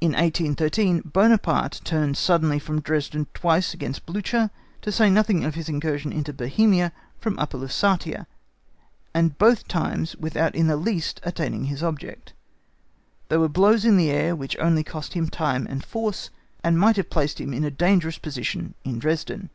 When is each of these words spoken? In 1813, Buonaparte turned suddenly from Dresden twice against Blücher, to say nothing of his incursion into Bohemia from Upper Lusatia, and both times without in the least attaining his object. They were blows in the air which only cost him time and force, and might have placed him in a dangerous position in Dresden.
In 0.00 0.12
1813, 0.12 1.00
Buonaparte 1.00 1.80
turned 1.82 2.16
suddenly 2.16 2.60
from 2.60 2.80
Dresden 2.80 3.26
twice 3.34 3.74
against 3.74 4.06
Blücher, 4.06 4.50
to 4.80 4.92
say 4.92 5.10
nothing 5.10 5.44
of 5.44 5.56
his 5.56 5.68
incursion 5.68 6.12
into 6.12 6.32
Bohemia 6.32 6.92
from 7.18 7.36
Upper 7.36 7.58
Lusatia, 7.58 8.28
and 9.12 9.36
both 9.38 9.66
times 9.66 10.14
without 10.14 10.54
in 10.54 10.68
the 10.68 10.76
least 10.76 11.20
attaining 11.24 11.64
his 11.64 11.82
object. 11.82 12.32
They 13.28 13.38
were 13.38 13.48
blows 13.48 13.84
in 13.84 13.96
the 13.96 14.10
air 14.12 14.36
which 14.36 14.56
only 14.60 14.84
cost 14.84 15.14
him 15.14 15.28
time 15.28 15.66
and 15.68 15.84
force, 15.84 16.30
and 16.62 16.78
might 16.78 16.94
have 16.94 17.10
placed 17.10 17.40
him 17.40 17.52
in 17.52 17.64
a 17.64 17.72
dangerous 17.72 18.18
position 18.18 18.74
in 18.84 19.00
Dresden. 19.00 19.50